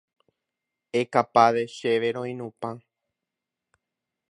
Ekapade 1.01 1.63
chéve 1.77 2.09
roinupã 2.15 2.71